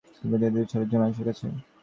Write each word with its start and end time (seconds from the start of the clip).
এই 0.15 0.29
যুক্তিই 0.31 0.53
বিশ্বাসযোগ্য 0.55 0.83
হচ্ছে 0.83 1.01
মানুষের 1.01 1.25
কাছে। 1.29 1.45